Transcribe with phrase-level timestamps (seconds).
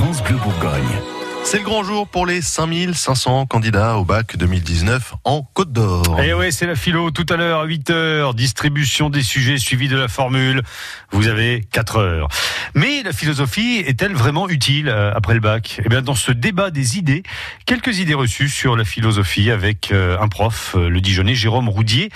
[0.00, 0.98] France Bleu Bourgogne.
[1.44, 6.18] C'est le grand jour pour les 5500 candidats au bac 2019 en Côte d'Or.
[6.20, 9.88] Et eh ouais, c'est la philo tout à l'heure à 8h, distribution des sujets suivi
[9.88, 10.62] de la formule.
[11.10, 12.28] Vous avez 4 heures.
[12.74, 15.82] Mais la philosophie est-elle vraiment utile euh, après le bac?
[15.84, 17.22] Eh bien, dans ce débat des idées,
[17.66, 22.08] quelques idées reçues sur la philosophie avec euh, un prof, euh, le Dijonais Jérôme Roudier,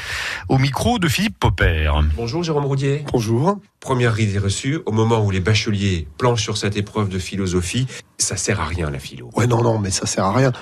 [0.49, 1.91] au micro de Philippe Popper.
[2.17, 3.05] Bonjour Jérôme Roudier.
[3.13, 3.59] Bonjour.
[3.85, 8.39] Première idée reçue, au moment où les bacheliers planchent sur cette épreuve de philosophie, ça
[8.39, 9.29] sert à rien la philo.
[9.37, 10.53] Ouais, non, non, mais ça sert à rien.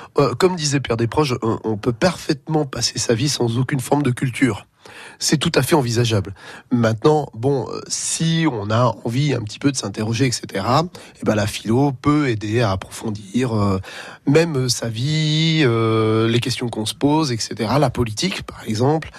[0.41, 4.67] comme disait Pierre Desproges, on peut parfaitement passer sa vie sans aucune forme de culture
[5.19, 6.35] c'est tout à fait envisageable.
[6.71, 10.65] Maintenant, bon, euh, si on a envie un petit peu de s'interroger, etc.,
[11.21, 13.79] eh ben la philo peut aider à approfondir euh,
[14.27, 17.71] même sa vie, euh, les questions qu'on se pose, etc.
[17.79, 19.11] La politique, par exemple.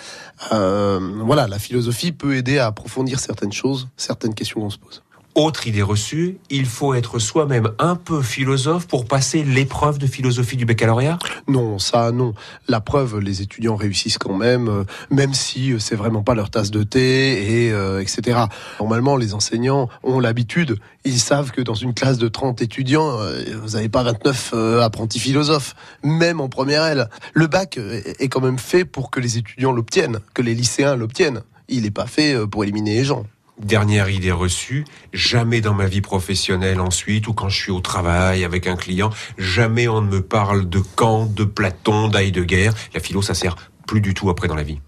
[0.52, 5.04] voilà, la philosophie peut aider à approfondir certaines choses, certaines questions qu'on se pose.
[5.36, 10.58] Autre idée reçue, il faut être soi-même un peu philosophe pour passer l'épreuve de philosophie
[10.58, 11.18] du baccalauréat?
[11.48, 12.36] Non, ça non.
[12.68, 16.52] La preuve, les étudiants réussissent quand même, euh, même si euh, c'est vraiment pas leur
[16.52, 18.42] tasse de thé, et euh, etc.
[18.80, 23.18] Normalement, les enseignants ont l'habitude, ils savent que dans une classe de 30 étudiants,
[23.62, 27.10] vous n'avez pas 29 apprentis philosophes, même en première L.
[27.34, 31.42] Le bac est quand même fait pour que les étudiants l'obtiennent, que les lycéens l'obtiennent.
[31.68, 33.26] Il n'est pas fait pour éliminer les gens.
[33.62, 38.44] Dernière idée reçue, jamais dans ma vie professionnelle ensuite, ou quand je suis au travail
[38.44, 42.72] avec un client, jamais on ne me parle de Kant, de Platon, d'Heidegger.
[42.96, 44.80] La philo, ça sert plus du tout après dans la vie.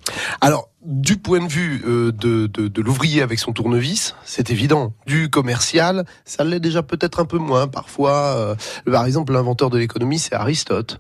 [0.42, 4.94] Alors, du point de vue euh, de, l'ouvrier avec son tournevis, c'est évident.
[5.06, 7.68] Du commercial, ça l'est déjà peut-être un peu moins.
[7.68, 8.56] Parfois, euh,
[8.92, 11.00] par exemple, l'inventeur de l'économie, c'est Aristote.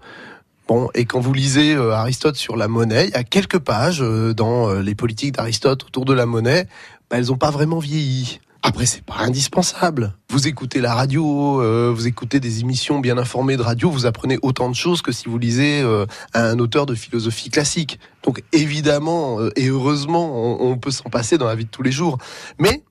[0.68, 4.00] Bon, et quand vous lisez euh, Aristote sur la monnaie, il y a quelques pages
[4.00, 6.68] dans les politiques d'Aristote autour de la monnaie
[7.09, 8.39] bah, elles n'ont pas vraiment vieilli.
[8.67, 10.16] Après, c'est pas indispensable.
[10.31, 14.39] Vous écoutez la radio, euh, vous écoutez des émissions bien informées de radio, vous apprenez
[14.42, 18.00] autant de choses que si vous lisez euh, un auteur de philosophie classique.
[18.23, 21.91] Donc évidemment euh, et heureusement, on, peut s'en passer dans la vie de tous les
[21.91, 22.18] jours.
[22.57, 22.81] Mais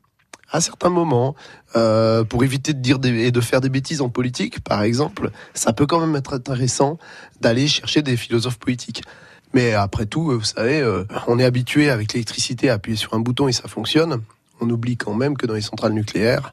[0.53, 1.34] à certains moments,
[1.72, 5.87] pour éviter de dire et de faire des bêtises en politique, par exemple, ça peut
[5.87, 6.99] quand même être intéressant
[7.41, 9.03] d'aller chercher des philosophes politiques.
[9.54, 13.20] Mais après tout, vous savez, euh, on est habitué avec l'électricité à appuyer sur un
[13.20, 14.20] bouton et ça fonctionne.
[14.60, 16.53] On oublie quand même que dans les centrales nucléaires,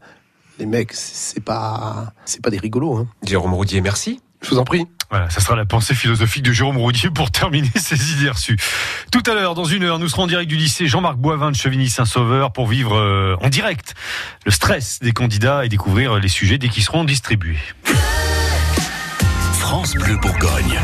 [0.59, 2.97] les mecs, c'est pas, c'est pas des rigolos.
[2.97, 3.07] Hein.
[3.23, 4.21] Jérôme Roudier, merci.
[4.41, 4.85] Je vous en prie.
[5.09, 8.57] Voilà, ça sera la pensée philosophique de Jérôme Roudier pour terminer ses idées reçues.
[9.11, 11.55] Tout à l'heure, dans une heure, nous serons en direct du lycée Jean-Marc Boivin de
[11.55, 13.93] Chevigny-Saint-Sauveur pour vivre euh, en direct
[14.45, 17.57] le stress des candidats et découvrir les sujets dès qu'ils seront distribués.
[19.59, 20.79] France Bleu Bourgogne.